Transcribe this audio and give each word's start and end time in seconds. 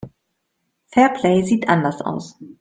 Fairplay 0.87 1.43
sieht 1.43 1.69
anders 1.69 2.01
aus. 2.01 2.35